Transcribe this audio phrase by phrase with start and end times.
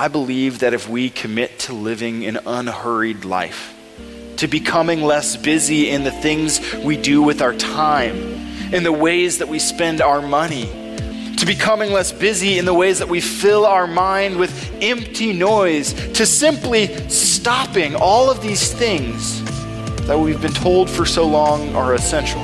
[0.00, 3.76] I believe that if we commit to living an unhurried life,
[4.38, 8.16] to becoming less busy in the things we do with our time,
[8.72, 10.64] in the ways that we spend our money,
[11.36, 15.92] to becoming less busy in the ways that we fill our mind with empty noise,
[16.14, 19.44] to simply stopping all of these things
[20.06, 22.40] that we've been told for so long are essential.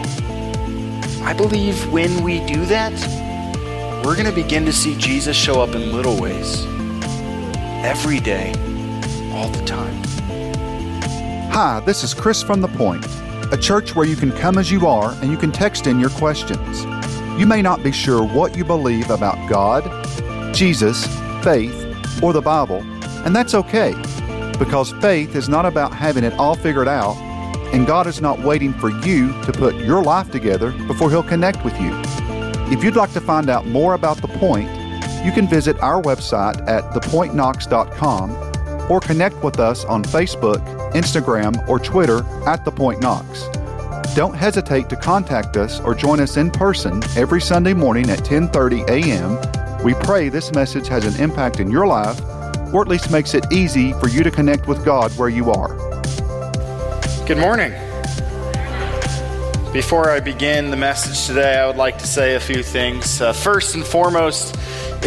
[1.24, 2.92] I believe when we do that,
[4.04, 6.66] we're going to begin to see Jesus show up in little ways
[7.86, 8.48] every day,
[9.32, 9.94] all the time.
[11.52, 13.06] Hi, this is Chris from The Point,
[13.52, 16.10] a church where you can come as you are and you can text in your
[16.10, 16.84] questions.
[17.38, 19.84] You may not be sure what you believe about God,
[20.52, 21.06] Jesus,
[21.44, 21.80] faith,
[22.20, 22.82] or the Bible,
[23.24, 23.94] and that's okay
[24.58, 27.16] because faith is not about having it all figured out,
[27.72, 31.64] and God is not waiting for you to put your life together before He'll connect
[31.64, 31.92] with you.
[32.68, 34.75] If you'd like to find out more about The Point,
[35.26, 41.80] you can visit our website at thepointknox.com or connect with us on Facebook, Instagram, or
[41.80, 43.48] Twitter at The Point Knox.
[44.14, 48.88] Don't hesitate to contact us or join us in person every Sunday morning at 10:30
[48.88, 49.84] a.m.
[49.84, 52.20] We pray this message has an impact in your life
[52.72, 55.74] or at least makes it easy for you to connect with God where you are.
[57.26, 57.72] Good morning.
[59.72, 63.20] Before I begin the message today, I would like to say a few things.
[63.20, 64.56] Uh, first and foremost,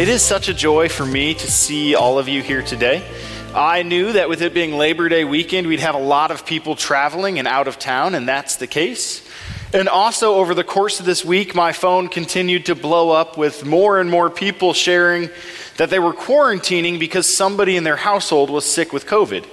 [0.00, 3.06] it is such a joy for me to see all of you here today.
[3.54, 6.74] I knew that with it being Labor Day weekend, we'd have a lot of people
[6.74, 9.28] traveling and out of town, and that's the case.
[9.74, 13.66] And also, over the course of this week, my phone continued to blow up with
[13.66, 15.28] more and more people sharing
[15.76, 19.46] that they were quarantining because somebody in their household was sick with COVID.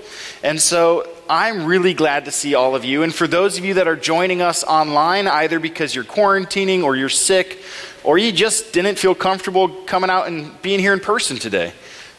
[0.44, 3.04] And so I'm really glad to see all of you.
[3.04, 6.96] And for those of you that are joining us online, either because you're quarantining or
[6.96, 7.60] you're sick,
[8.08, 11.74] or you just didn't feel comfortable coming out and being here in person today,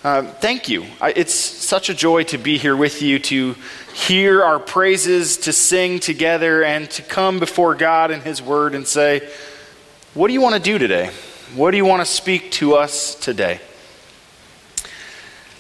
[0.05, 0.85] uh, thank you.
[1.01, 3.57] I, it's such a joy to be here with you, to
[3.95, 8.87] hear our praises, to sing together, and to come before God and His Word and
[8.87, 9.27] say,
[10.13, 11.11] What do you want to do today?
[11.55, 13.59] What do you want to speak to us today?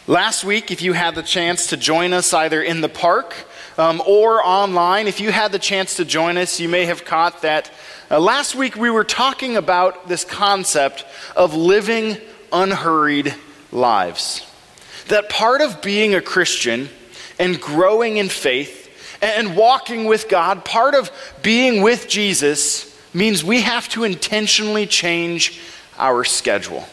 [0.07, 3.35] Last week, if you had the chance to join us either in the park
[3.79, 7.41] um, or online, if you had the chance to join us, you may have caught
[7.41, 7.71] that
[8.11, 11.05] uh, last week we were talking about this concept
[11.37, 12.17] of living
[12.53, 13.35] unhurried
[13.71, 14.47] lives.
[15.09, 16.89] That part of being a Christian
[17.39, 18.89] and growing in faith
[19.21, 21.11] and walking with God, part of
[21.43, 25.61] being with Jesus means we have to intentionally change
[25.99, 26.87] our schedule.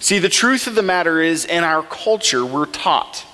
[0.00, 3.24] See, the truth of the matter is, in our culture, we're taught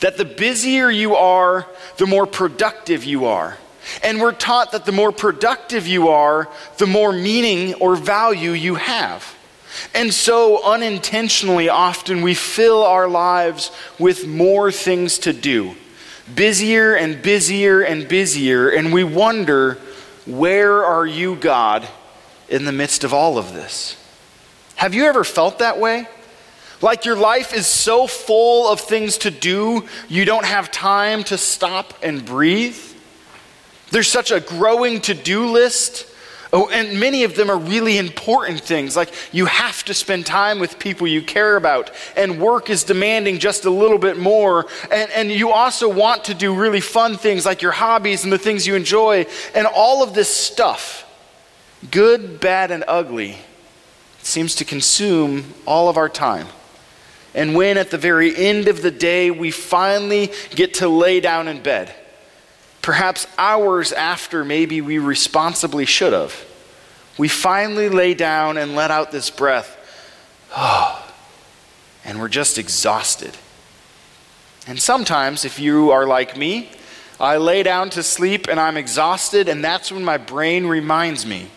[0.00, 1.66] that the busier you are,
[1.98, 3.58] the more productive you are.
[4.02, 8.76] And we're taught that the more productive you are, the more meaning or value you
[8.76, 9.34] have.
[9.94, 15.74] And so, unintentionally, often we fill our lives with more things to do,
[16.32, 19.78] busier and busier and busier, and we wonder,
[20.26, 21.86] where are you, God,
[22.48, 23.96] in the midst of all of this?
[24.76, 26.06] Have you ever felt that way?
[26.80, 31.38] Like your life is so full of things to do, you don't have time to
[31.38, 32.78] stop and breathe?
[33.94, 36.08] There's such a growing to do list.
[36.52, 38.96] Oh, and many of them are really important things.
[38.96, 43.38] Like you have to spend time with people you care about, and work is demanding
[43.38, 44.66] just a little bit more.
[44.90, 48.38] And, and you also want to do really fun things like your hobbies and the
[48.38, 49.26] things you enjoy.
[49.54, 51.08] And all of this stuff,
[51.92, 53.38] good, bad, and ugly,
[54.22, 56.48] seems to consume all of our time.
[57.32, 61.46] And when at the very end of the day we finally get to lay down
[61.46, 61.94] in bed,
[62.84, 66.44] perhaps hours after maybe we responsibly should have,
[67.16, 69.78] we finally lay down and let out this breath.
[70.54, 71.10] Oh,
[72.04, 73.34] and we're just exhausted.
[74.66, 76.72] And sometimes, if you are like me,
[77.18, 81.48] I lay down to sleep and I'm exhausted, and that's when my brain reminds me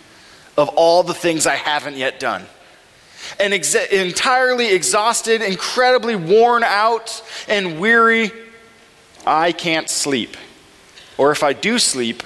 [0.55, 2.45] of all the things I haven't yet done
[3.37, 8.31] and ex- entirely exhausted, incredibly worn out, and weary,
[9.25, 10.37] I can't sleep.
[11.17, 12.23] Or if I do sleep,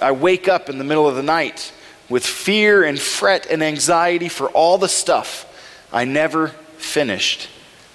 [0.00, 1.72] I wake up in the middle of the night
[2.08, 5.48] with fear and fret and anxiety for all the stuff
[5.92, 7.48] I never finished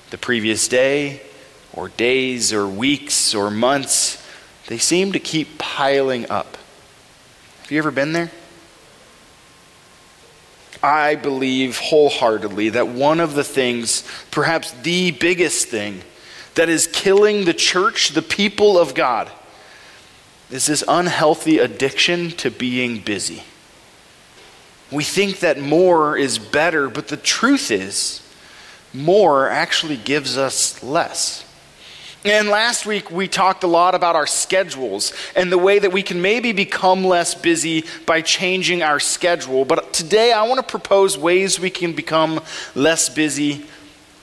[0.09, 1.21] the previous day,
[1.73, 4.23] or days, or weeks, or months.
[4.67, 6.57] They seem to keep piling up.
[7.61, 8.31] Have you ever been there?
[10.81, 16.01] I believe wholeheartedly that one of the things, perhaps the biggest thing,
[16.55, 19.29] that is killing the church, the people of God,
[20.49, 23.43] is this unhealthy addiction to being busy.
[24.91, 28.21] We think that more is better, but the truth is,
[28.93, 31.43] more actually gives us less.
[32.23, 36.03] And last week we talked a lot about our schedules and the way that we
[36.03, 39.65] can maybe become less busy by changing our schedule.
[39.65, 42.41] But today I want to propose ways we can become
[42.75, 43.65] less busy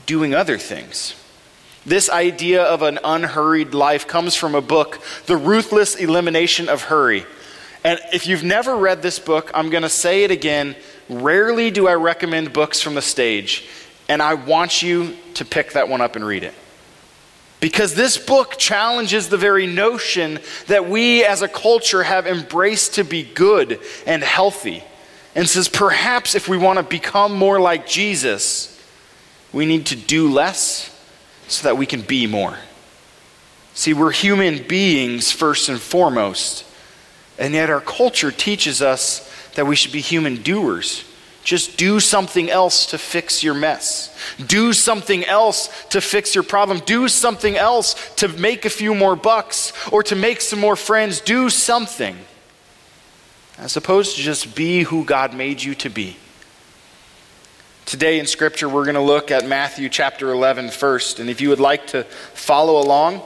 [0.07, 1.15] doing other things.
[1.87, 7.27] This idea of an unhurried life comes from a book, The Ruthless Elimination of Hurry.
[7.85, 10.77] And if you've never read this book, I'm going to say it again.
[11.11, 13.69] Rarely do I recommend books from the stage,
[14.09, 16.55] and I want you to pick that one up and read it.
[17.61, 20.39] Because this book challenges the very notion
[20.69, 24.83] that we as a culture have embraced to be good and healthy,
[25.35, 28.71] and says perhaps if we want to become more like Jesus,
[29.53, 30.94] we need to do less
[31.49, 32.57] so that we can be more.
[33.75, 36.65] See, we're human beings first and foremost,
[37.39, 41.05] and yet our culture teaches us that we should be human doers.
[41.43, 44.17] Just do something else to fix your mess.
[44.47, 46.81] Do something else to fix your problem.
[46.87, 51.21] Do something else to make a few more bucks or to make some more friends.
[51.21, 52.17] Do something.
[53.59, 56.17] As opposed to just be who God made you to be.
[57.87, 61.21] Today in Scripture, we're going to look at Matthew chapter 11 first.
[61.21, 63.21] And if you would like to follow along,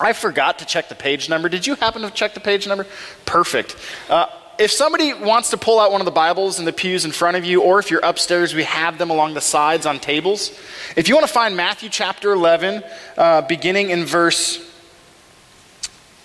[0.00, 1.48] I forgot to check the page number.
[1.48, 2.86] Did you happen to check the page number?
[3.24, 3.76] Perfect.
[4.10, 4.26] Uh,
[4.58, 7.36] if somebody wants to pull out one of the Bibles in the pews in front
[7.36, 10.50] of you, or if you're upstairs, we have them along the sides on tables.
[10.96, 12.82] If you want to find Matthew chapter 11,
[13.16, 14.58] uh, beginning in verse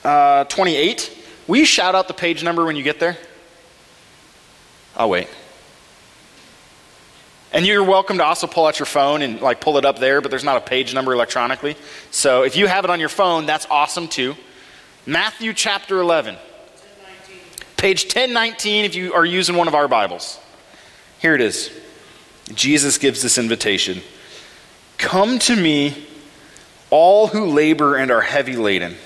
[0.03, 3.15] uh, 28, will you shout out the page number when you get there?
[4.95, 5.27] I'll wait.
[7.57, 10.21] And you're welcome to also pull out your phone and like pull it up there,
[10.21, 11.75] but there's not a page number electronically.
[12.11, 14.35] So if you have it on your phone, that's awesome too.
[15.07, 16.35] Matthew chapter 11.
[16.35, 17.39] 1019.
[17.75, 20.39] Page 1019 if you are using one of our Bibles.
[21.17, 21.71] Here it is.
[22.53, 24.03] Jesus gives this invitation
[24.99, 26.05] Come to me,
[26.91, 28.97] all who labor and are heavy laden,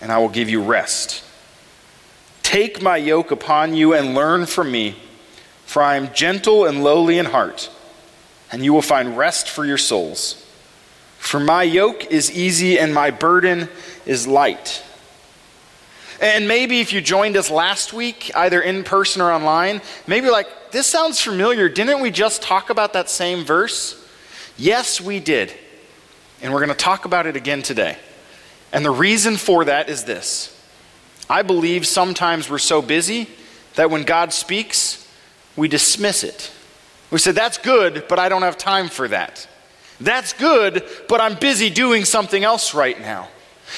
[0.00, 1.24] and I will give you rest.
[2.44, 4.94] Take my yoke upon you and learn from me
[5.70, 7.70] for I am gentle and lowly in heart,
[8.50, 10.44] and you will find rest for your souls.
[11.16, 13.68] For my yoke is easy and my burden
[14.04, 14.82] is light.
[16.20, 20.72] And maybe if you joined us last week, either in person or online, maybe like,
[20.72, 21.68] this sounds familiar.
[21.68, 24.04] Didn't we just talk about that same verse?
[24.56, 25.54] Yes, we did.
[26.42, 27.96] And we're going to talk about it again today.
[28.72, 30.52] And the reason for that is this
[31.28, 33.28] I believe sometimes we're so busy
[33.76, 35.06] that when God speaks,
[35.56, 36.50] we dismiss it.
[37.10, 39.48] We say, that's good, but I don't have time for that.
[40.00, 43.28] That's good, but I'm busy doing something else right now.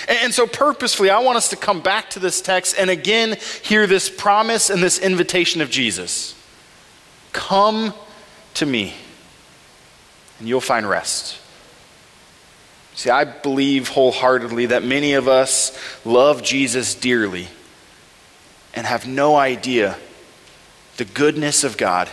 [0.09, 3.87] And so, purposefully, I want us to come back to this text and again hear
[3.87, 6.35] this promise and this invitation of Jesus
[7.33, 7.95] Come
[8.55, 8.95] to me,
[10.39, 11.39] and you'll find rest.
[12.95, 17.49] See, I believe wholeheartedly that many of us love Jesus dearly
[18.75, 19.97] and have no idea
[20.97, 22.09] the goodness of God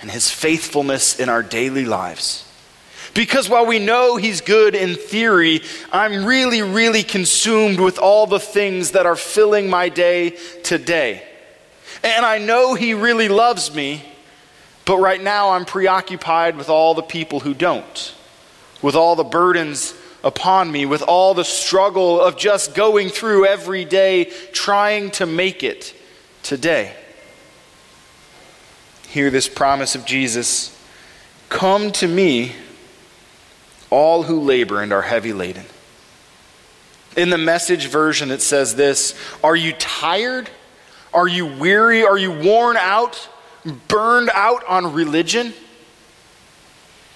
[0.00, 2.42] and his faithfulness in our daily lives.
[3.14, 8.40] Because while we know he's good in theory, I'm really, really consumed with all the
[8.40, 11.26] things that are filling my day today.
[12.04, 14.04] And I know he really loves me,
[14.84, 18.14] but right now I'm preoccupied with all the people who don't,
[18.82, 23.86] with all the burdens upon me, with all the struggle of just going through every
[23.86, 25.94] day trying to make it
[26.42, 26.94] today
[29.16, 30.78] hear this promise of Jesus
[31.48, 32.52] Come to me,
[33.88, 35.64] all who labor and are heavy laden.
[37.16, 40.50] In the message version, it says this Are you tired?
[41.14, 42.04] Are you weary?
[42.04, 43.30] Are you worn out?
[43.88, 45.54] Burned out on religion?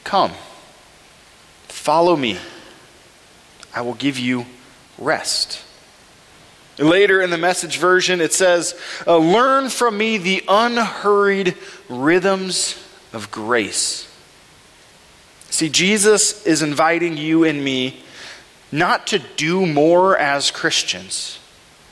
[0.03, 0.33] Come,
[1.69, 2.39] follow me.
[3.75, 4.47] I will give you
[4.97, 5.63] rest.
[6.81, 8.75] Later in the message version, it says,
[9.07, 11.57] uh, Learn from me the unhurried
[11.89, 12.83] rhythms
[13.13, 14.07] of grace.
[15.51, 18.03] See, Jesus is inviting you and me
[18.73, 21.40] not to do more as Christians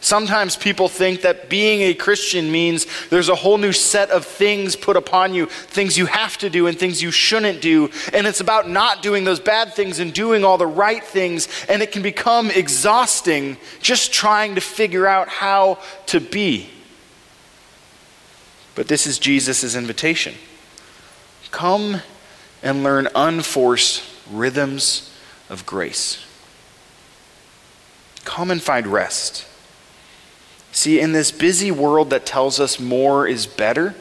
[0.09, 4.75] Sometimes people think that being a Christian means there's a whole new set of things
[4.75, 7.91] put upon you, things you have to do and things you shouldn't do.
[8.15, 11.47] And it's about not doing those bad things and doing all the right things.
[11.69, 16.71] And it can become exhausting just trying to figure out how to be.
[18.75, 20.35] But this is Jesus' invitation
[21.50, 22.00] come
[22.62, 25.15] and learn unforced rhythms
[25.50, 26.25] of grace.
[28.25, 29.45] Come and find rest.
[30.73, 33.95] See, in this busy world that tells us more is better,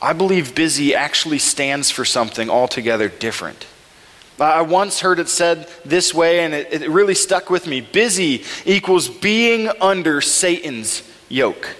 [0.00, 3.66] I believe busy actually stands for something altogether different.
[4.38, 7.80] I once heard it said this way, and it, it really stuck with me.
[7.80, 11.74] Busy equals being under Satan's yoke.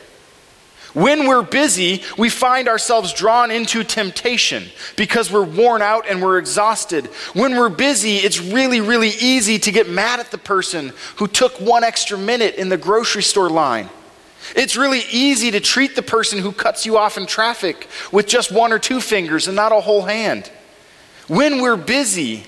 [0.94, 4.64] When we're busy, we find ourselves drawn into temptation
[4.96, 7.06] because we're worn out and we're exhausted.
[7.34, 11.60] When we're busy, it's really, really easy to get mad at the person who took
[11.60, 13.90] one extra minute in the grocery store line.
[14.56, 18.50] It's really easy to treat the person who cuts you off in traffic with just
[18.50, 20.50] one or two fingers and not a whole hand.
[21.26, 22.44] When we're busy,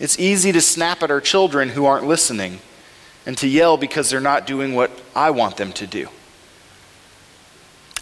[0.00, 2.58] it's easy to snap at our children who aren't listening
[3.24, 6.08] and to yell because they're not doing what I want them to do.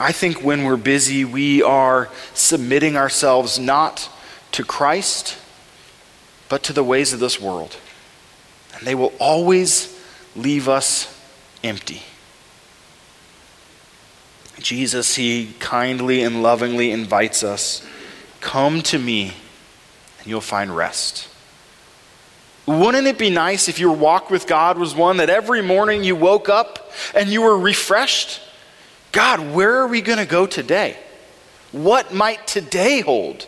[0.00, 4.08] I think when we're busy, we are submitting ourselves not
[4.52, 5.36] to Christ,
[6.48, 7.76] but to the ways of this world.
[8.74, 9.94] And they will always
[10.34, 11.14] leave us
[11.62, 12.02] empty.
[14.58, 17.86] Jesus, He kindly and lovingly invites us
[18.40, 19.34] come to me,
[20.18, 21.28] and you'll find rest.
[22.64, 26.16] Wouldn't it be nice if your walk with God was one that every morning you
[26.16, 28.40] woke up and you were refreshed?
[29.12, 30.96] God, where are we going to go today?
[31.72, 33.46] What might today hold?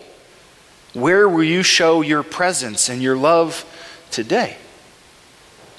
[0.93, 3.65] Where will you show your presence and your love
[4.11, 4.57] today?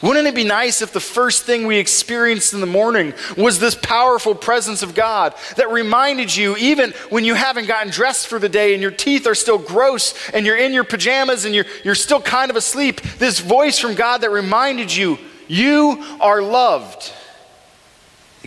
[0.01, 3.75] Wouldn't it be nice if the first thing we experienced in the morning was this
[3.75, 8.49] powerful presence of God that reminded you, even when you haven't gotten dressed for the
[8.49, 11.95] day and your teeth are still gross and you're in your pajamas and you're, you're
[11.95, 17.13] still kind of asleep, this voice from God that reminded you, you are loved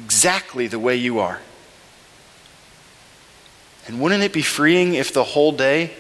[0.07, 1.41] exactly the way you are.
[3.89, 5.91] And wouldn't it be freeing if the whole day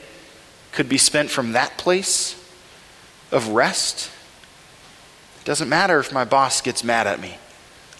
[0.70, 2.36] could be spent from that place
[3.32, 4.12] of rest?
[5.40, 7.36] It doesn't matter if my boss gets mad at me.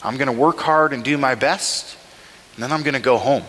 [0.01, 1.97] I'm going to work hard and do my best,
[2.55, 3.43] and then I'm going to go home.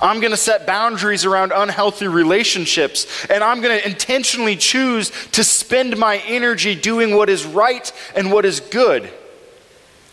[0.00, 5.44] I'm going to set boundaries around unhealthy relationships, and I'm going to intentionally choose to
[5.44, 9.12] spend my energy doing what is right and what is good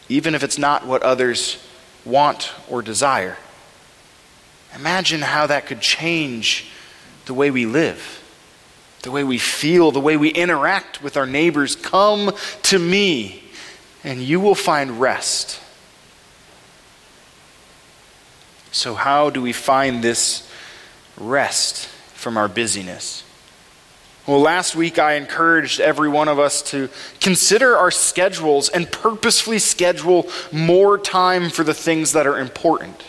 [0.10, 1.64] even if it's not what others
[2.06, 3.38] want or desire.
[4.76, 6.68] Imagine how that could change
[7.26, 8.24] the way we live,
[9.02, 11.76] the way we feel, the way we interact with our neighbors.
[11.76, 12.32] Come
[12.64, 13.44] to me,
[14.04, 15.60] and you will find rest.
[18.72, 20.50] So, how do we find this
[21.18, 23.24] rest from our busyness?
[24.28, 29.60] Well, last week I encouraged every one of us to consider our schedules and purposefully
[29.60, 33.04] schedule more time for the things that are important.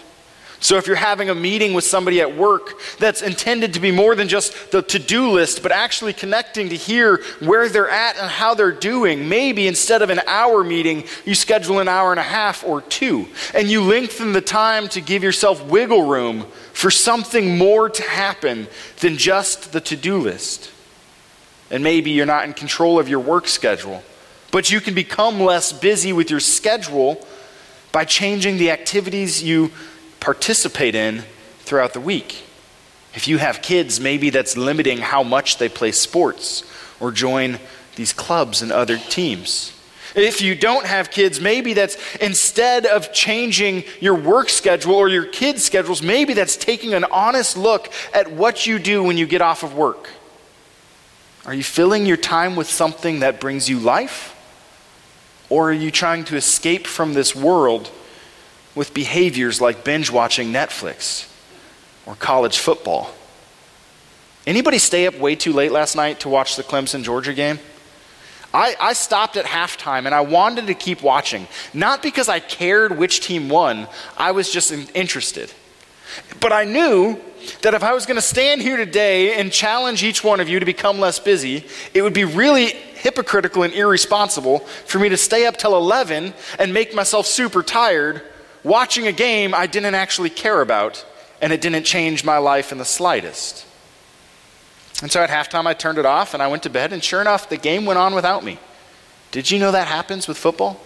[0.63, 4.15] So, if you're having a meeting with somebody at work that's intended to be more
[4.15, 8.31] than just the to do list, but actually connecting to hear where they're at and
[8.31, 12.25] how they're doing, maybe instead of an hour meeting, you schedule an hour and a
[12.25, 13.27] half or two.
[13.55, 16.43] And you lengthen the time to give yourself wiggle room
[16.75, 18.69] for something more to happen
[19.01, 20.71] than just the to do list
[21.71, 24.03] and maybe you're not in control of your work schedule.
[24.51, 27.25] But you can become less busy with your schedule
[27.93, 29.71] by changing the activities you
[30.19, 31.25] participate in
[31.61, 32.43] throughout the week.
[33.15, 36.65] If you have kids, maybe that's limiting how much they play sports
[37.01, 37.59] or join
[37.97, 39.73] these clubs and other teams.
[40.15, 45.27] If you don't have kids, maybe that's instead of changing your work schedule or your
[45.27, 49.41] kids' schedules, maybe that's taking an honest look at what you do when you get
[49.41, 50.11] off of work.
[51.47, 54.37] Are you filling your time with something that brings you life?
[55.49, 57.91] Or are you trying to escape from this world
[58.75, 61.29] with behaviors like binge watching Netflix
[62.07, 63.13] or college football?
[64.47, 67.59] Anybody stay up way too late last night to watch the Clemson Georgia game?
[68.53, 71.47] I, I, stopped at halftime and I wanted to keep watching.
[71.73, 75.53] Not because I cared which team won, I was just interested.
[76.41, 77.21] But I knew
[77.63, 80.61] that if I was going to stand here today and challenge each one of you
[80.61, 81.65] to become less busy,
[81.95, 86.75] it would be really hypocritical and irresponsible for me to stay up till 11 and
[86.75, 88.23] make myself super tired
[88.63, 91.05] watching a game I didn't actually care about
[91.41, 93.67] and it didn't change my life in the slightest.
[95.03, 97.23] And so at halftime, I turned it off and I went to bed, and sure
[97.23, 98.59] enough, the game went on without me.
[99.31, 100.79] Did you know that happens with football?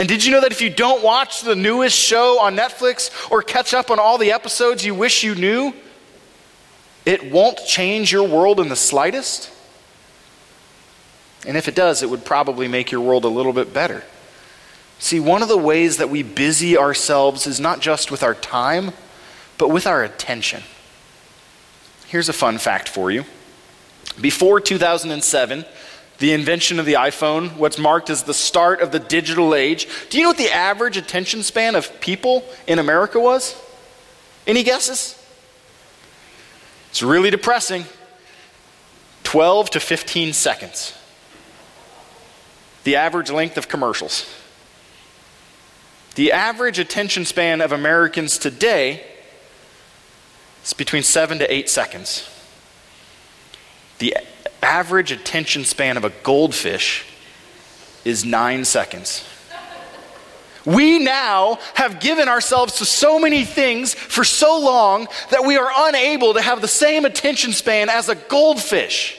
[0.00, 3.42] And did you know that if you don't watch the newest show on Netflix or
[3.42, 5.74] catch up on all the episodes you wish you knew,
[7.04, 9.52] it won't change your world in the slightest?
[11.46, 14.02] And if it does, it would probably make your world a little bit better.
[14.98, 18.92] See, one of the ways that we busy ourselves is not just with our time,
[19.58, 20.62] but with our attention.
[22.06, 23.26] Here's a fun fact for you.
[24.18, 25.66] Before 2007,
[26.20, 29.88] the invention of the iPhone, what's marked as the start of the digital age.
[30.10, 33.60] Do you know what the average attention span of people in America was?
[34.46, 35.16] Any guesses?
[36.90, 37.86] It's really depressing.
[39.24, 40.94] 12 to 15 seconds.
[42.84, 44.28] The average length of commercials.
[46.16, 49.06] The average attention span of Americans today
[50.62, 52.28] is between 7 to 8 seconds.
[54.00, 54.16] The
[54.62, 57.06] average attention span of a goldfish
[58.04, 59.24] is 9 seconds.
[60.66, 65.70] We now have given ourselves to so many things for so long that we are
[65.88, 69.18] unable to have the same attention span as a goldfish.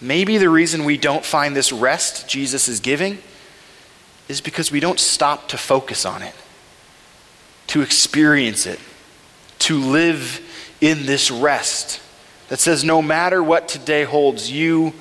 [0.00, 3.18] Maybe the reason we don't find this rest Jesus is giving
[4.28, 6.34] is because we don't stop to focus on it,
[7.68, 8.78] to experience it,
[9.60, 10.40] to live
[10.82, 12.00] in this rest
[12.48, 14.92] that says no matter what today holds, you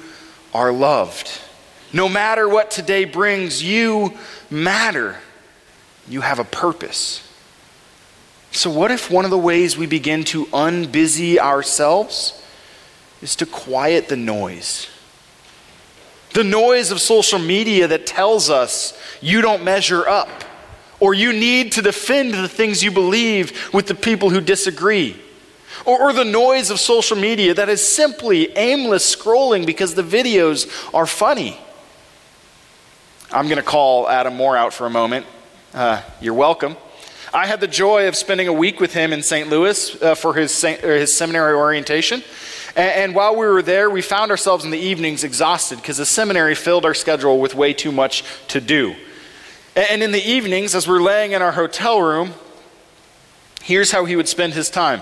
[0.53, 1.29] are loved.
[1.93, 4.13] No matter what today brings, you
[4.49, 5.17] matter.
[6.07, 7.21] You have a purpose.
[8.51, 12.41] So, what if one of the ways we begin to unbusy ourselves
[13.21, 14.87] is to quiet the noise?
[16.33, 20.43] The noise of social media that tells us you don't measure up,
[20.99, 25.21] or you need to defend the things you believe with the people who disagree.
[25.85, 30.67] Or, or, the noise of social media that is simply aimless scrolling because the videos
[30.93, 31.59] are funny.
[33.31, 35.25] I'm going to call Adam Moore out for a moment.
[35.73, 36.75] Uh, you're welcome.
[37.33, 39.49] I had the joy of spending a week with him in St.
[39.49, 42.23] Louis uh, for his, his seminary orientation.
[42.75, 46.05] And, and, while we were there, we found ourselves in the evenings exhausted because the
[46.05, 48.95] seminary filled our schedule with way too much to do.
[49.75, 52.33] And, and in the evenings, as we're laying in our hotel room,
[53.61, 55.01] here's how he would spend his time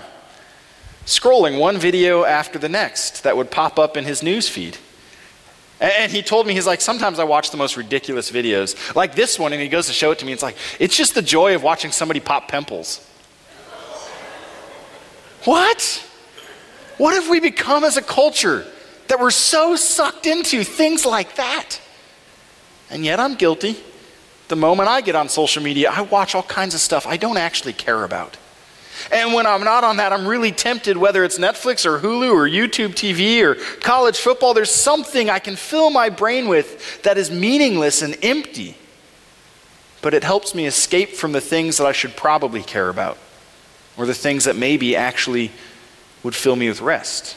[1.06, 4.78] scrolling one video after the next that would pop up in his news feed.
[5.80, 9.38] And he told me, he's like, sometimes I watch the most ridiculous videos, like this
[9.38, 10.32] one, and he goes to show it to me.
[10.32, 13.06] It's like, it's just the joy of watching somebody pop pimples.
[15.44, 16.08] What?
[16.96, 18.64] What have we become as a culture
[19.08, 21.80] that we're so sucked into things like that?
[22.88, 23.76] And yet I'm guilty.
[24.48, 27.36] The moment I get on social media, I watch all kinds of stuff I don't
[27.36, 28.36] actually care about.
[29.10, 32.48] And when I'm not on that, I'm really tempted, whether it's Netflix or Hulu or
[32.48, 37.30] YouTube TV or college football, there's something I can fill my brain with that is
[37.30, 38.76] meaningless and empty.
[40.02, 43.18] But it helps me escape from the things that I should probably care about
[43.96, 45.50] or the things that maybe actually
[46.22, 47.36] would fill me with rest.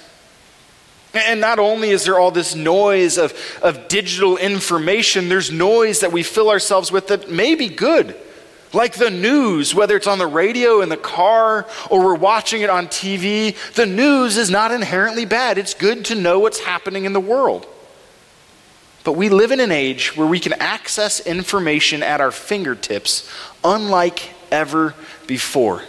[1.14, 6.12] And not only is there all this noise of, of digital information, there's noise that
[6.12, 8.16] we fill ourselves with that may be good
[8.74, 12.70] like the news, whether it's on the radio, in the car, or we're watching it
[12.70, 15.58] on TV, the news is not inherently bad.
[15.58, 17.66] It's good to know what's happening in the world.
[19.04, 23.30] But we live in an age where we can access information at our fingertips
[23.64, 24.96] unlike ever
[25.28, 25.84] before.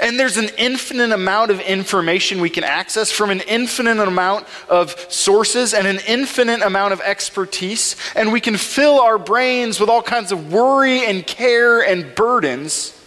[0.00, 4.94] And there's an infinite amount of information we can access from an infinite amount of
[5.08, 7.96] sources and an infinite amount of expertise.
[8.14, 12.98] And we can fill our brains with all kinds of worry and care and burdens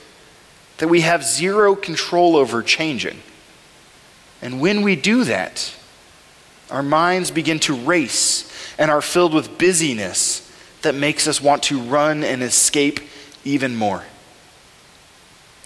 [0.78, 3.20] that we have zero control over changing.
[4.42, 5.74] And when we do that,
[6.70, 10.44] our minds begin to race and are filled with busyness
[10.84, 13.00] that makes us want to run and escape
[13.44, 14.04] even more.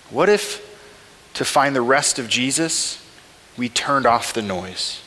[0.09, 0.70] What if?
[1.41, 3.03] To find the rest of Jesus,
[3.57, 5.01] we turned off the noise.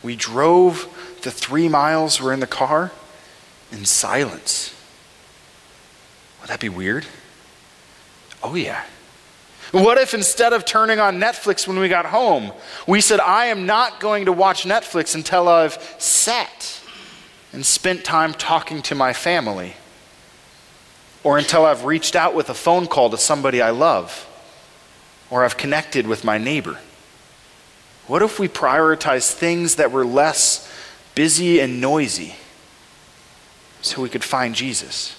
[0.00, 2.92] We drove the three miles we're in the car
[3.72, 4.72] in silence.
[6.40, 7.04] Would that be weird?
[8.44, 8.84] Oh, yeah.
[9.72, 12.52] What if instead of turning on Netflix when we got home,
[12.86, 16.80] we said, I am not going to watch Netflix until I've sat
[17.52, 19.74] and spent time talking to my family,
[21.24, 24.26] or until I've reached out with a phone call to somebody I love?
[25.30, 26.78] Or I've connected with my neighbor?
[28.06, 30.70] What if we prioritize things that were less
[31.14, 32.36] busy and noisy
[33.82, 35.14] so we could find Jesus?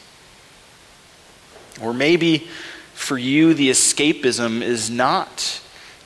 [1.81, 2.47] Or maybe
[2.93, 5.61] for you, the escapism is not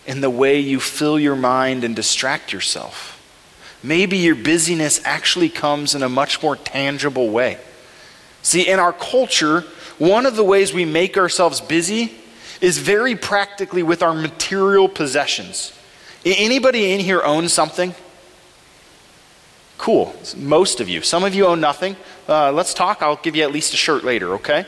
[0.06, 3.20] in the way you fill your mind and distract yourself.
[3.82, 7.58] Maybe your busyness actually comes in a much more tangible way.
[8.42, 9.62] See, in our culture,
[9.98, 12.14] one of the ways we make ourselves busy
[12.64, 15.78] is very practically with our material possessions.
[16.24, 17.94] Anybody in here own something?
[19.78, 20.16] Cool.
[20.38, 21.02] Most of you.
[21.02, 21.98] Some of you own nothing.
[22.28, 23.02] Uh, let's talk.
[23.02, 24.66] I'll give you at least a shirt later, okay?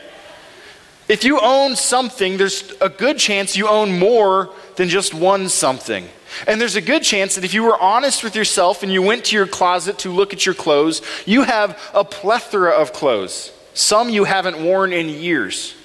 [1.08, 6.06] If you own something, there's a good chance you own more than just one something.
[6.46, 9.24] And there's a good chance that if you were honest with yourself and you went
[9.26, 13.52] to your closet to look at your clothes, you have a plethora of clothes.
[13.72, 15.75] Some you haven't worn in years.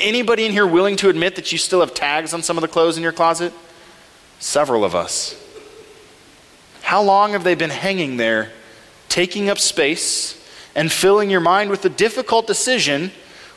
[0.00, 2.68] Anybody in here willing to admit that you still have tags on some of the
[2.68, 3.52] clothes in your closet?
[4.38, 5.38] Several of us.
[6.80, 8.50] How long have they been hanging there,
[9.10, 10.42] taking up space,
[10.74, 13.12] and filling your mind with the difficult decision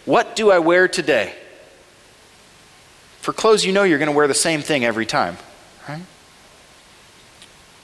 [0.05, 1.33] what do I wear today?
[3.21, 5.37] For clothes, you know you're going to wear the same thing every time,
[5.89, 6.03] right?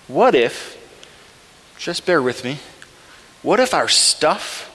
[0.08, 0.78] What if,
[1.80, 2.60] just bear with me,
[3.42, 4.68] what if our stuff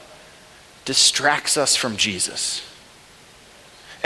[0.84, 2.65] distracts us from Jesus?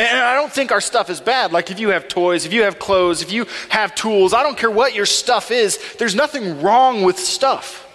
[0.00, 1.52] And I don't think our stuff is bad.
[1.52, 4.56] Like if you have toys, if you have clothes, if you have tools, I don't
[4.56, 7.86] care what your stuff is, there's nothing wrong with stuff.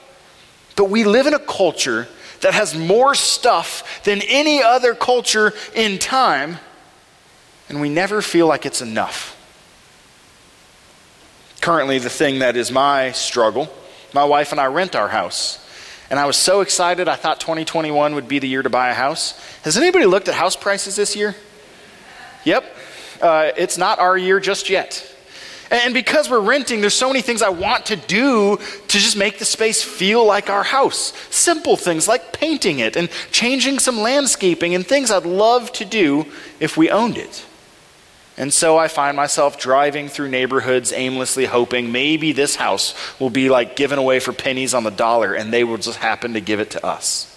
[0.76, 2.08] But we live in a culture
[2.42, 6.60] that has more stuff than any other culture in time,
[7.70, 9.32] and we never feel like it's enough.
[11.60, 13.74] Currently, the thing that is my struggle,
[14.14, 15.58] my wife and I rent our house.
[16.12, 18.94] And I was so excited, I thought 2021 would be the year to buy a
[18.94, 19.34] house.
[19.64, 21.36] Has anybody looked at house prices this year?
[22.46, 22.64] Yep.
[23.22, 25.12] Uh, it's not our year just yet.
[25.72, 29.40] And because we're renting, there's so many things I want to do to just make
[29.40, 31.12] the space feel like our house.
[31.32, 36.26] Simple things like painting it and changing some landscaping and things I'd love to do
[36.60, 37.46] if we owned it.
[38.38, 43.50] And so I find myself driving through neighborhoods aimlessly hoping maybe this house will be
[43.50, 46.60] like given away for pennies on the dollar and they will just happen to give
[46.60, 47.35] it to us.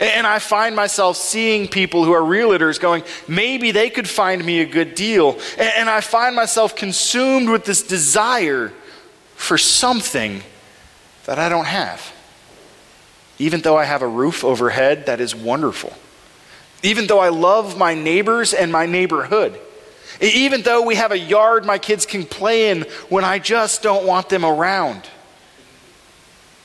[0.00, 4.60] And I find myself seeing people who are realtors going, maybe they could find me
[4.60, 5.38] a good deal.
[5.58, 8.72] And I find myself consumed with this desire
[9.36, 10.42] for something
[11.24, 12.12] that I don't have.
[13.38, 15.92] Even though I have a roof overhead that is wonderful.
[16.82, 19.58] Even though I love my neighbors and my neighborhood.
[20.20, 24.06] Even though we have a yard my kids can play in when I just don't
[24.06, 25.02] want them around.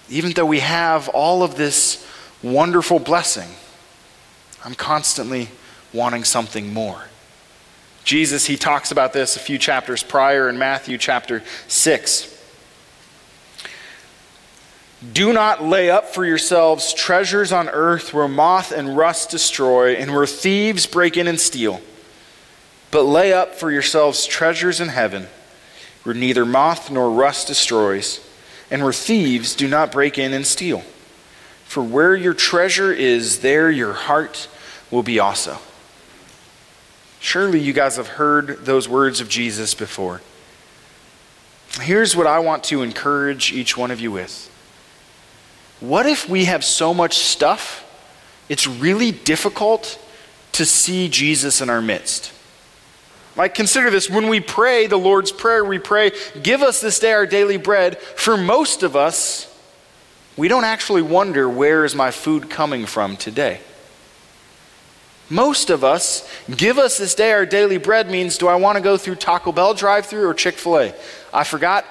[0.09, 2.00] Even though we have all of this
[2.43, 3.49] wonderful blessing,
[4.63, 5.49] I'm constantly
[5.93, 7.03] wanting something more.
[8.03, 12.27] Jesus, he talks about this a few chapters prior in Matthew chapter 6.
[15.13, 20.11] Do not lay up for yourselves treasures on earth where moth and rust destroy and
[20.11, 21.81] where thieves break in and steal.
[22.91, 25.27] But lay up for yourselves treasures in heaven
[26.03, 28.19] where neither moth nor rust destroys
[28.69, 30.83] and where thieves do not break in and steal.
[31.71, 34.49] For where your treasure is, there your heart
[34.91, 35.57] will be also.
[37.21, 40.19] Surely you guys have heard those words of Jesus before.
[41.79, 44.51] Here's what I want to encourage each one of you with.
[45.79, 47.85] What if we have so much stuff,
[48.49, 49.97] it's really difficult
[50.51, 52.33] to see Jesus in our midst?
[53.37, 56.11] Like, consider this when we pray the Lord's Prayer, we pray,
[56.43, 57.97] Give us this day our daily bread.
[57.97, 59.47] For most of us,
[60.37, 63.59] we don't actually wonder where is my food coming from today.
[65.29, 68.81] Most of us, give us this day our daily bread means do I want to
[68.81, 70.93] go through Taco Bell drive through or Chick fil A?
[71.33, 71.85] I forgot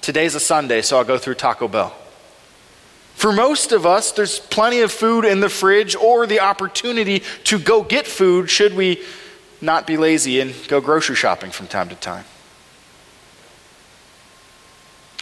[0.00, 1.94] today's a Sunday, so I'll go through Taco Bell.
[3.14, 7.58] For most of us, there's plenty of food in the fridge or the opportunity to
[7.58, 9.02] go get food should we
[9.60, 12.24] not be lazy and go grocery shopping from time to time.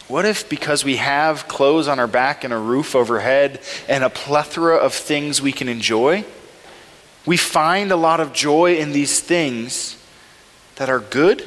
[0.08, 4.10] What if, because we have clothes on our back and a roof overhead and a
[4.10, 6.24] plethora of things we can enjoy,
[7.24, 10.00] we find a lot of joy in these things
[10.76, 11.44] that are good,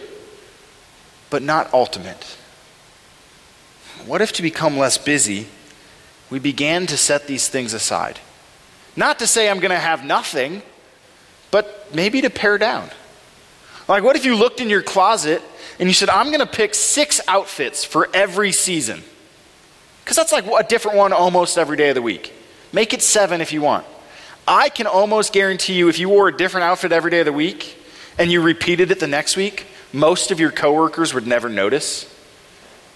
[1.29, 2.35] but not ultimate?
[4.05, 5.47] What if, to become less busy,
[6.29, 8.19] we began to set these things aside?
[8.95, 10.61] Not to say I'm going to have nothing,
[11.51, 12.89] but maybe to pare down.
[13.87, 15.41] Like, what if you looked in your closet
[15.79, 19.01] and you said, I'm going to pick six outfits for every season.
[20.03, 22.33] Because that's like a different one almost every day of the week.
[22.73, 23.85] Make it seven if you want.
[24.47, 27.33] I can almost guarantee you, if you wore a different outfit every day of the
[27.33, 27.77] week
[28.17, 32.13] and you repeated it the next week, most of your coworkers would never notice.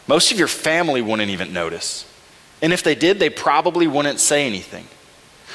[0.07, 2.05] Most of your family wouldn't even notice.
[2.61, 4.87] And if they did, they probably wouldn't say anything.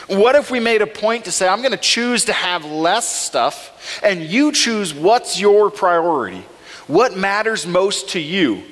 [0.07, 3.07] What if we made a point to say, I'm going to choose to have less
[3.07, 6.45] stuff, and you choose what's your priority?
[6.89, 8.65] What matters most to you.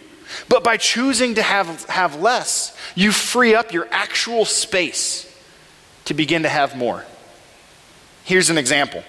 [0.49, 5.33] But by choosing to have, have less, you free up your actual space
[6.07, 7.05] to begin to have more.
[8.25, 9.05] Here's an example.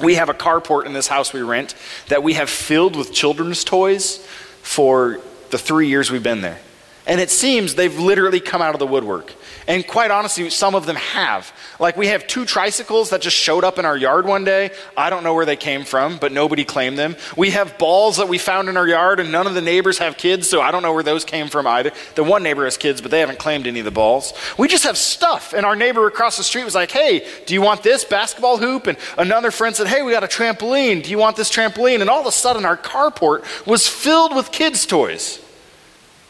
[0.00, 1.76] We have a carport in this house we rent
[2.08, 4.16] that we have filled with children's toys
[4.62, 6.58] for the three years we've been there.
[7.06, 9.32] And it seems they've literally come out of the woodwork.
[9.66, 11.52] And quite honestly, some of them have.
[11.80, 14.70] Like we have two tricycles that just showed up in our yard one day.
[14.96, 17.16] I don't know where they came from, but nobody claimed them.
[17.36, 20.16] We have balls that we found in our yard, and none of the neighbors have
[20.16, 21.92] kids, so I don't know where those came from either.
[22.14, 24.34] The one neighbor has kids, but they haven't claimed any of the balls.
[24.58, 25.54] We just have stuff.
[25.54, 28.86] And our neighbor across the street was like, hey, do you want this basketball hoop?
[28.86, 31.02] And another friend said, hey, we got a trampoline.
[31.02, 32.00] Do you want this trampoline?
[32.00, 35.40] And all of a sudden, our carport was filled with kids' toys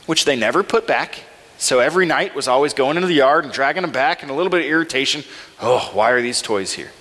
[0.06, 1.23] which they never put back.
[1.64, 4.34] So every night was always going into the yard and dragging them back and a
[4.34, 5.24] little bit of irritation.
[5.58, 6.92] Oh, why are these toys here?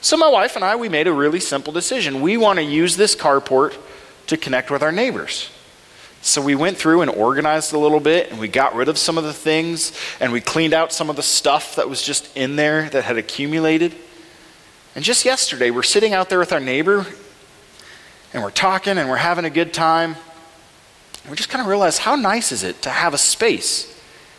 [0.00, 2.22] So my wife and I, we made a really simple decision.
[2.22, 3.76] We want to use this carport
[4.28, 5.50] to connect with our neighbors.
[6.22, 9.18] So we went through and organized a little bit and we got rid of some
[9.18, 12.56] of the things and we cleaned out some of the stuff that was just in
[12.56, 13.94] there that had accumulated.
[14.94, 17.04] And just yesterday, we're sitting out there with our neighbor
[18.32, 20.16] and we're talking and we're having a good time
[21.28, 23.94] we just kind of realized how nice is it to have a space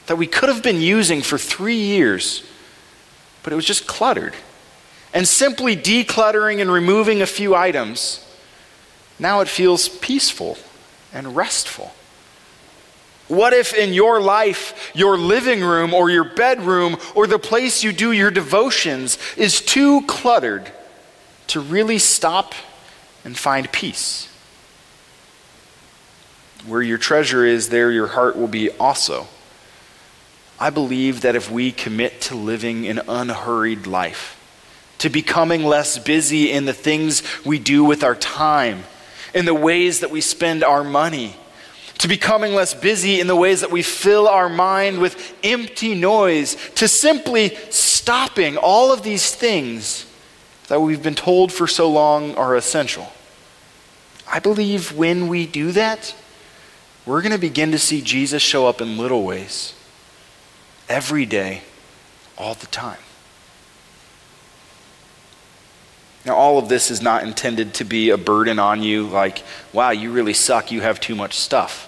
[0.08, 2.44] that we could have been using for three years,
[3.44, 4.36] but it was just cluttered.
[5.13, 8.26] And simply decluttering and removing a few items,
[9.20, 10.58] now it feels peaceful
[11.13, 11.94] and restful.
[13.28, 17.91] What if in your life, your living room or your bedroom or the place you
[17.94, 20.72] do your devotions is too cluttered
[21.48, 22.54] to really stop
[23.24, 24.31] and find peace?
[26.67, 29.28] Where your treasure is, there your heart will be also.
[30.60, 34.38] I believe that if we commit to living an unhurried life,
[35.00, 38.84] to becoming less busy in the things we do with our time,
[39.34, 41.36] in the ways that we spend our money,
[41.97, 46.56] to becoming less busy in the ways that we fill our mind with empty noise,
[46.76, 50.06] to simply stopping all of these things
[50.67, 53.12] that we've been told for so long are essential.
[54.32, 56.15] I believe when we do that,
[57.06, 59.74] we're going to begin to see Jesus show up in little ways
[60.88, 61.62] every day,
[62.38, 63.00] all the time.
[66.26, 69.90] Now, all of this is not intended to be a burden on you, like, wow,
[69.90, 71.88] you really suck, you have too much stuff.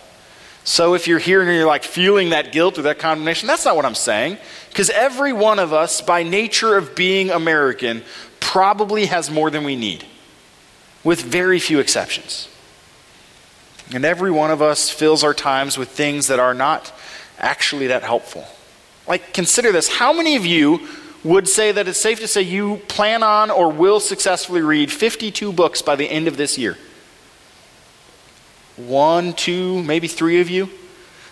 [0.63, 3.75] So, if you're here and you're like feeling that guilt or that condemnation, that's not
[3.75, 4.37] what I'm saying.
[4.69, 8.01] Because every one of us, by nature of being American,
[8.39, 10.05] probably has more than we need,
[11.03, 12.47] with very few exceptions.
[13.91, 16.93] And every one of us fills our times with things that are not
[17.37, 18.45] actually that helpful.
[19.07, 19.89] Like, consider this.
[19.89, 20.87] How many of you
[21.23, 25.53] would say that it's safe to say you plan on or will successfully read 52
[25.53, 26.77] books by the end of this year?
[28.75, 30.69] One, two, maybe three of you?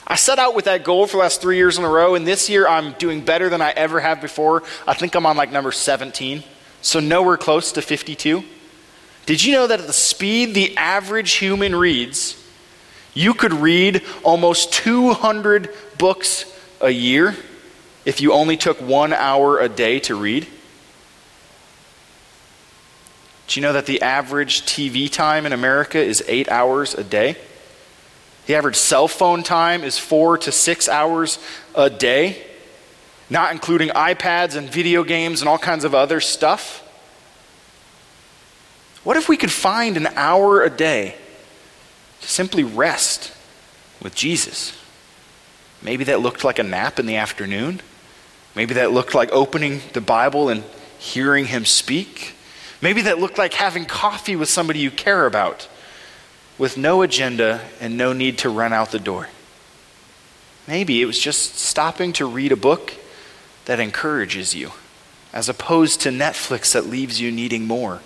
[0.05, 2.27] I set out with that goal for the last three years in a row, and
[2.27, 4.63] this year I'm doing better than I ever have before.
[4.85, 6.43] I think I'm on like number 17,
[6.81, 8.43] so nowhere close to 52.
[9.25, 12.40] Did you know that at the speed the average human reads,
[13.13, 16.45] you could read almost 200 books
[16.80, 17.36] a year
[18.06, 20.47] if you only took one hour a day to read.
[23.47, 27.36] Do you know that the average TV time in America is eight hours a day?
[28.45, 31.38] The average cell phone time is four to six hours
[31.76, 32.41] a day,
[33.30, 36.80] not including iPads and video games and all kinds of other stuff.
[39.04, 41.15] What if we could find an hour a day
[42.21, 43.34] to simply rest
[44.01, 44.77] with Jesus.
[45.81, 47.81] Maybe that looked like a nap in the afternoon.
[48.55, 50.63] Maybe that looked like opening the Bible and
[50.99, 52.36] hearing him speak.
[52.81, 55.67] Maybe that looked like having coffee with somebody you care about
[56.57, 59.29] with no agenda and no need to run out the door.
[60.67, 62.93] Maybe it was just stopping to read a book
[63.65, 64.71] that encourages you,
[65.34, 68.01] as opposed to Netflix that leaves you needing more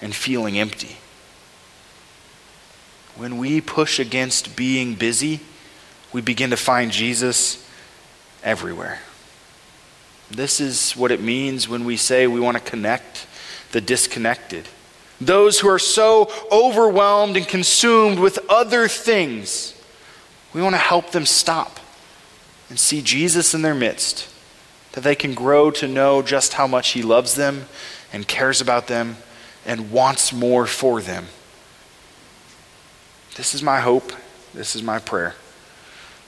[0.00, 0.98] and feeling empty
[3.18, 5.40] when we push against being busy,
[6.12, 7.68] we begin to find Jesus
[8.44, 9.00] everywhere.
[10.30, 13.26] This is what it means when we say we want to connect
[13.72, 14.68] the disconnected.
[15.20, 19.74] Those who are so overwhelmed and consumed with other things,
[20.54, 21.80] we want to help them stop
[22.70, 24.28] and see Jesus in their midst,
[24.92, 27.66] that they can grow to know just how much He loves them
[28.12, 29.16] and cares about them
[29.66, 31.26] and wants more for them.
[33.38, 34.12] This is my hope.
[34.52, 35.36] This is my prayer.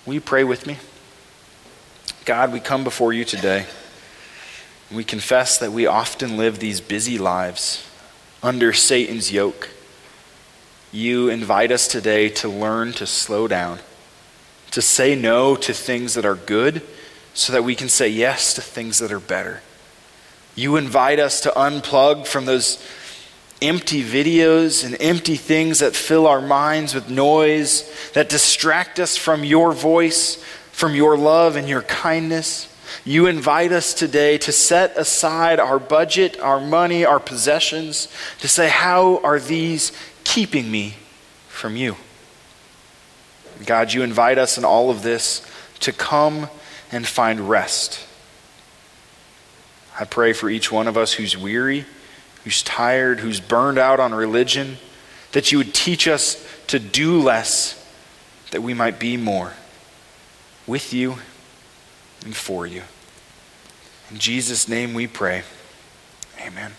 [0.06, 0.78] Will you pray with me?
[2.24, 3.66] God, we come before you today.
[4.92, 7.84] We confess that we often live these busy lives
[8.44, 9.70] under Satan's yoke.
[10.92, 13.80] You invite us today to learn to slow down,
[14.70, 16.80] to say no to things that are good
[17.34, 19.62] so that we can say yes to things that are better.
[20.54, 22.80] You invite us to unplug from those
[23.62, 29.44] empty videos and empty things that fill our minds with noise, that distract us from
[29.44, 30.42] your voice,
[30.72, 32.66] from your love and your kindness.
[33.04, 38.08] You invite us today to set aside our budget, our money, our possessions,
[38.40, 39.92] to say, How are these
[40.24, 40.96] keeping me
[41.48, 41.96] from you?
[43.66, 45.46] God, you invite us in all of this
[45.80, 46.48] to come
[46.90, 48.06] and find rest.
[49.98, 51.84] I pray for each one of us who's weary
[52.44, 54.78] who's tired, who's burned out on religion,
[55.32, 57.76] that you would teach us to do less,
[58.50, 59.54] that we might be more
[60.66, 61.18] with you
[62.24, 62.82] and for you.
[64.10, 65.42] In Jesus' name we pray.
[66.40, 66.72] Amen.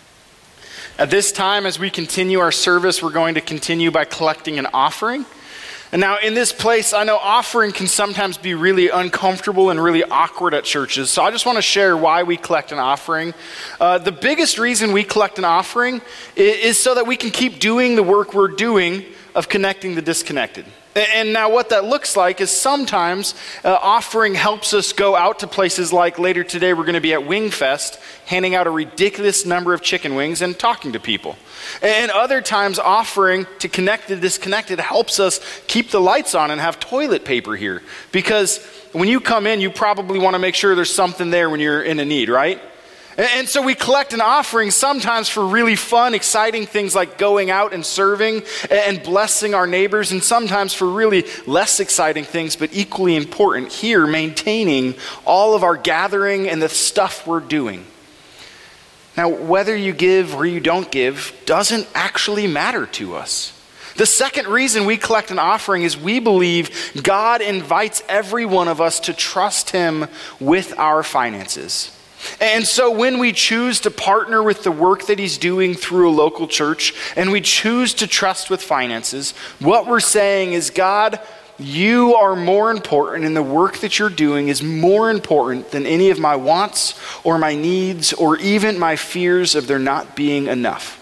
[0.98, 4.66] At this time, as we continue our service, we're going to continue by collecting an
[4.74, 5.24] offering.
[5.92, 10.02] And now, in this place, I know offering can sometimes be really uncomfortable and really
[10.02, 11.10] awkward at churches.
[11.10, 13.34] So I just want to share why we collect an offering.
[13.78, 16.00] Uh, the biggest reason we collect an offering
[16.34, 20.00] is, is so that we can keep doing the work we're doing of connecting the
[20.00, 20.64] disconnected.
[20.94, 25.46] And now, what that looks like is sometimes uh, offering helps us go out to
[25.46, 29.72] places like later today, we're going to be at Wingfest, handing out a ridiculous number
[29.72, 31.36] of chicken wings and talking to people.
[31.80, 36.60] And other times, offering to connect the disconnected helps us keep the lights on and
[36.60, 37.82] have toilet paper here.
[38.10, 38.58] Because
[38.92, 41.82] when you come in, you probably want to make sure there's something there when you're
[41.82, 42.60] in a need, right?
[43.18, 47.74] And so we collect an offering sometimes for really fun, exciting things like going out
[47.74, 53.16] and serving and blessing our neighbors, and sometimes for really less exciting things, but equally
[53.16, 54.94] important here, maintaining
[55.26, 57.84] all of our gathering and the stuff we're doing.
[59.14, 63.52] Now, whether you give or you don't give doesn't actually matter to us.
[63.96, 66.70] The second reason we collect an offering is we believe
[67.02, 70.06] God invites every one of us to trust Him
[70.40, 71.94] with our finances.
[72.40, 76.12] And so when we choose to partner with the work that he's doing through a
[76.12, 81.20] local church and we choose to trust with finances, what we're saying is, God,
[81.58, 86.10] you are more important, and the work that you're doing is more important than any
[86.10, 90.98] of my wants or my needs or even my fears of there not being enough.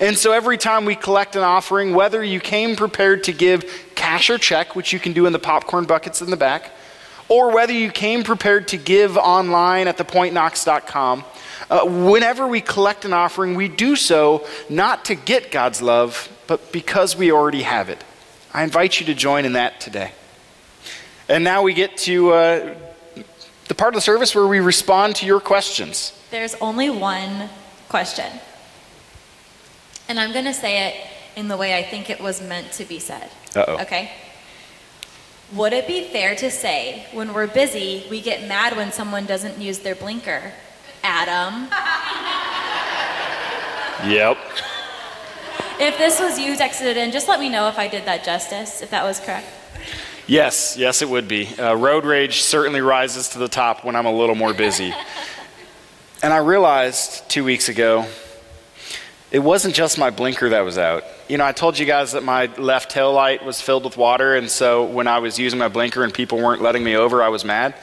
[0.00, 4.30] And so every time we collect an offering, whether you came prepared to give cash
[4.30, 6.72] or check, which you can do in the popcorn buckets in the back,
[7.28, 11.24] or whether you came prepared to give online at thepointknox.com,
[11.68, 16.72] uh, whenever we collect an offering, we do so not to get God's love, but
[16.72, 18.04] because we already have it.
[18.54, 20.12] I invite you to join in that today.
[21.28, 22.74] And now we get to uh,
[23.66, 26.12] the part of the service where we respond to your questions.
[26.30, 27.48] There's only one
[27.88, 28.32] question.
[30.08, 32.84] And I'm going to say it in the way I think it was meant to
[32.84, 33.28] be said.
[33.56, 33.78] Uh-oh.
[33.82, 34.12] Okay?
[35.54, 39.60] Would it be fair to say when we're busy, we get mad when someone doesn't
[39.60, 40.52] use their blinker?
[41.04, 41.68] Adam.
[44.10, 44.38] Yep.
[45.78, 48.82] If this was you texted in, just let me know if I did that justice,
[48.82, 49.46] if that was correct.
[50.26, 51.46] Yes, yes, it would be.
[51.56, 54.92] Uh, road rage certainly rises to the top when I'm a little more busy.
[56.22, 58.06] and I realized two weeks ago,
[59.30, 61.04] it wasn't just my blinker that was out.
[61.28, 64.36] You know, I told you guys that my left tail light was filled with water,
[64.36, 67.30] and so when I was using my blinker and people weren't letting me over, I
[67.30, 67.74] was mad.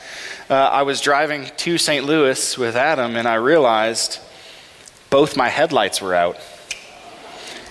[0.49, 2.05] Uh, I was driving to St.
[2.05, 4.19] Louis with Adam, and I realized
[5.09, 6.37] both my headlights were out.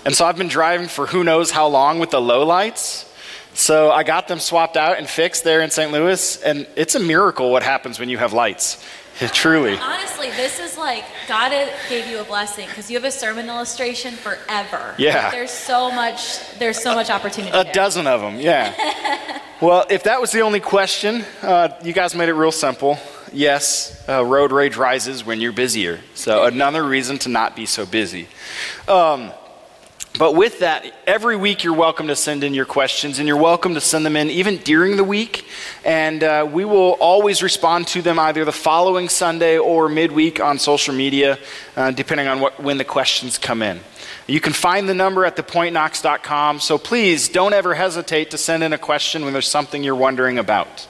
[0.05, 3.11] And so I've been driving for who knows how long with the low lights.
[3.55, 5.91] So I got them swapped out and fixed there in St.
[5.91, 8.85] Louis, and it's a miracle what happens when you have lights.
[9.33, 9.77] Truly.
[9.77, 11.51] Honestly, this is like God
[11.89, 14.95] gave you a blessing because you have a sermon illustration forever.
[14.99, 15.25] Yeah.
[15.25, 16.59] Like, there's so much.
[16.59, 17.57] There's so much opportunity.
[17.57, 17.73] A there.
[17.73, 18.41] dozen of them.
[18.41, 19.41] Yeah.
[19.61, 22.99] well, if that was the only question, uh, you guys made it real simple.
[23.33, 26.01] Yes, uh, road rage rises when you're busier.
[26.15, 28.29] So another reason to not be so busy.
[28.87, 29.33] Um,
[30.19, 33.75] but with that, every week you're welcome to send in your questions, and you're welcome
[33.75, 35.47] to send them in even during the week.
[35.85, 40.59] And uh, we will always respond to them either the following Sunday or midweek on
[40.59, 41.39] social media,
[41.77, 43.81] uh, depending on what, when the questions come in.
[44.27, 48.73] You can find the number at thepointknox.com, so please don't ever hesitate to send in
[48.73, 50.87] a question when there's something you're wondering about.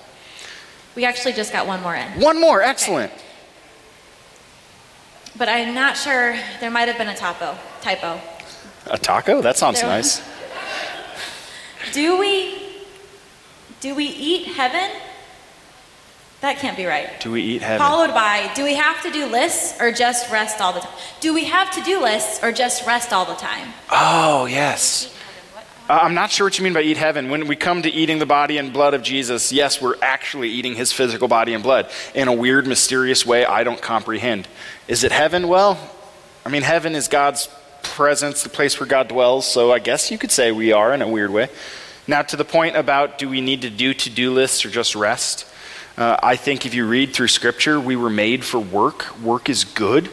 [0.96, 2.20] We actually just got one more in.
[2.20, 3.12] One more, excellent.
[3.12, 3.22] Okay.
[5.38, 7.56] But I'm not sure, there might have been a typo.
[7.80, 8.20] typo.
[8.86, 9.40] A taco?
[9.42, 10.22] That sounds there nice.
[11.92, 12.62] Do we
[13.82, 14.96] do we eat heaven?
[16.40, 17.20] That can't be right.
[17.20, 17.84] Do we eat heaven?
[17.84, 20.92] Followed by, do we have to do lists or just rest all the time?
[21.18, 23.72] Do we have to do lists or just rest all the time?
[23.90, 25.12] Oh, yes.
[25.90, 27.28] Uh, I'm not sure what you mean by eat heaven.
[27.28, 30.76] When we come to eating the body and blood of Jesus, yes, we're actually eating
[30.76, 34.46] his physical body and blood in a weird, mysterious way I don't comprehend.
[34.86, 35.48] Is it heaven?
[35.48, 35.76] Well,
[36.46, 37.48] I mean, heaven is God's
[37.82, 39.46] presence, the place where God dwells.
[39.46, 41.48] So I guess you could say we are in a weird way.
[42.06, 44.94] Now, to the point about do we need to do to do lists or just
[44.94, 45.46] rest?
[45.96, 49.18] Uh, I think if you read through Scripture, we were made for work.
[49.20, 50.10] Work is good,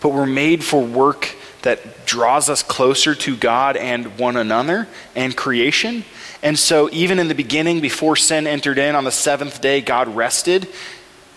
[0.00, 5.36] but we're made for work that draws us closer to God and one another and
[5.36, 6.04] creation.
[6.42, 10.08] And so, even in the beginning, before sin entered in on the seventh day, God
[10.08, 10.68] rested.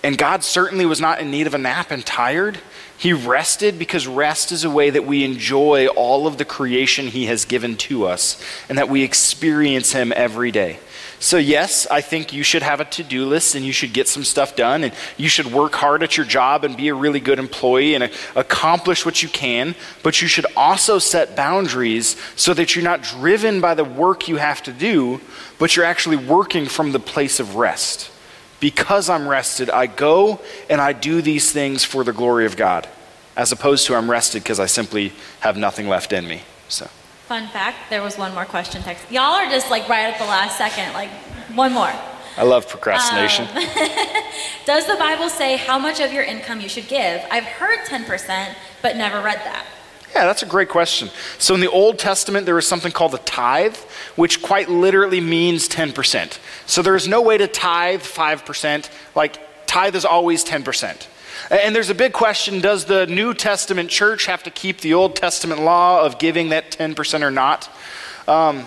[0.04, 2.60] And God certainly was not in need of a nap and tired.
[3.02, 7.26] He rested because rest is a way that we enjoy all of the creation He
[7.26, 8.40] has given to us
[8.70, 10.78] and that we experience Him every day.
[11.18, 14.08] So, yes, I think you should have a to do list and you should get
[14.08, 17.20] some stuff done and you should work hard at your job and be a really
[17.20, 19.74] good employee and accomplish what you can.
[20.04, 24.36] But you should also set boundaries so that you're not driven by the work you
[24.36, 25.22] have to do,
[25.58, 28.11] but you're actually working from the place of rest.
[28.62, 30.40] Because I'm rested, I go
[30.70, 32.88] and I do these things for the glory of God,
[33.36, 36.44] as opposed to I'm rested because I simply have nothing left in me.
[36.70, 36.86] So.
[37.28, 39.12] Fun fact, there was one more question text.
[39.12, 41.10] Y'all are just like right at the last second, like
[41.56, 41.92] one more.
[42.38, 43.46] I love procrastination.
[43.46, 43.56] Um,
[44.66, 47.22] does the Bible say how much of your income you should give?
[47.30, 49.66] I've heard 10%, but never read that.
[50.14, 51.10] Yeah, that's a great question.
[51.38, 53.78] So in the Old Testament, there was something called a tithe,
[54.16, 56.38] which quite literally means 10%.
[56.66, 58.90] So there is no way to tithe 5%.
[59.16, 59.38] Like,
[59.68, 61.08] tithe is always 10%.
[61.50, 65.16] And there's a big question does the New Testament church have to keep the Old
[65.16, 67.70] Testament law of giving that 10% or not?
[68.28, 68.66] Um,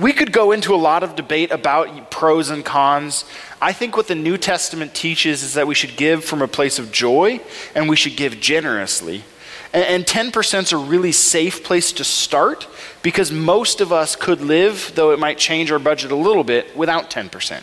[0.00, 3.24] we could go into a lot of debate about pros and cons.
[3.60, 6.78] I think what the New Testament teaches is that we should give from a place
[6.78, 7.40] of joy
[7.74, 9.24] and we should give generously.
[9.72, 12.68] And, 10% is a really safe place to start
[13.02, 16.76] because most of us could live, though it might change our budget a little bit,
[16.76, 17.62] without 10%.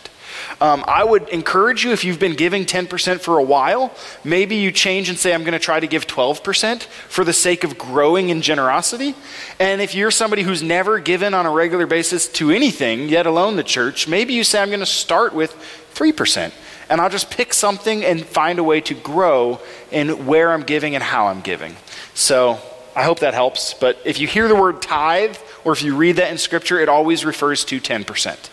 [0.61, 3.93] Um, I would encourage you, if you've been giving 10% for a while,
[4.23, 7.63] maybe you change and say, I'm going to try to give 12% for the sake
[7.63, 9.15] of growing in generosity.
[9.59, 13.55] And if you're somebody who's never given on a regular basis to anything, yet alone
[13.55, 15.53] the church, maybe you say, I'm going to start with
[15.95, 16.51] 3%.
[16.89, 19.59] And I'll just pick something and find a way to grow
[19.91, 21.75] in where I'm giving and how I'm giving.
[22.19, 22.59] So
[22.97, 23.73] I hope that helps.
[23.73, 26.89] But if you hear the word tithe, or if you read that in Scripture, it
[26.89, 28.49] always refers to 10%.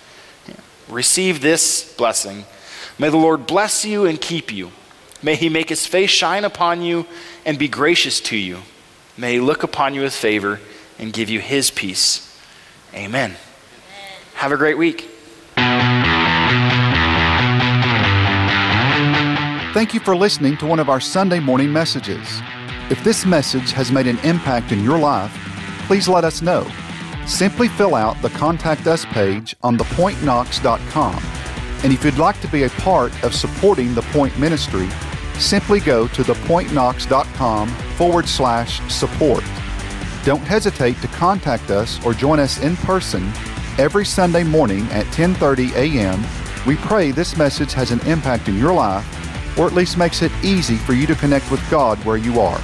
[0.89, 2.45] Receive this blessing.
[2.97, 4.71] May the Lord bless you and keep you.
[5.21, 7.07] May he make his face shine upon you
[7.45, 8.59] and be gracious to you.
[9.19, 10.61] May he look upon you with favor
[11.01, 12.39] and give you his peace.
[12.95, 13.31] Amen.
[13.31, 13.37] Amen.
[14.35, 15.11] Have a great week.
[19.75, 22.41] Thank you for listening to one of our Sunday morning messages.
[22.91, 25.32] If this message has made an impact in your life,
[25.87, 26.66] please let us know
[27.26, 31.22] Simply fill out the Contact Us page on thepointknox.com.
[31.82, 34.89] And if you'd like to be a part of supporting the Point Ministry,
[35.37, 39.45] simply go to thepointknox.com forward slash support.
[40.24, 43.32] Don't hesitate to contact us or join us in person
[43.76, 46.24] every Sunday morning at 10:30 a.m.
[46.64, 49.05] We pray this message has an impact in your life
[49.59, 52.61] or at least makes it easy for you to connect with God where you are.